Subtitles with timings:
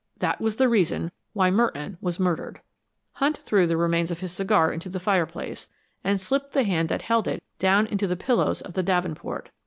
[0.17, 2.61] That was the reason why Merton was murdered."
[3.11, 5.67] Hunt threw the remains of his cigar into the fireplace,
[6.03, 9.51] and slipped the hand that had held it down into the pillows of the davenport.